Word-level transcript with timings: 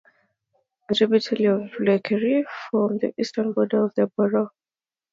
Fourmile 0.79 0.79
Creek, 0.83 0.89
a 0.91 0.95
tributary 0.95 1.45
of 1.45 1.79
Lake 1.79 2.11
Erie, 2.11 2.43
forms 2.71 3.01
the 3.01 3.13
eastern 3.19 3.53
border 3.53 3.83
of 3.85 3.93
the 3.93 4.07
borough. 4.17 4.49